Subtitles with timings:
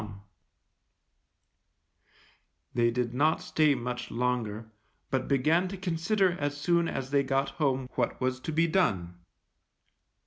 [2.73, 4.71] _They did not stay much longer,
[5.11, 9.19] but began to consider as soon as they got home what was to be done.